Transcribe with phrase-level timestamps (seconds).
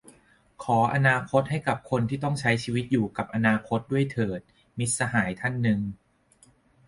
[0.63, 4.41] "ขออนาคตให้กับคนที่ต้องใช้ชีวิตอยู่กับอนาคตด้วยเถิด"-
[4.77, 5.79] มิตรสหายท่านหนึ่ง